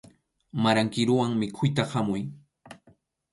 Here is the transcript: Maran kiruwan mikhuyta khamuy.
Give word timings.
Maran 0.63 0.89
kiruwan 0.95 1.31
mikhuyta 1.41 1.83
khamuy. 1.91 2.21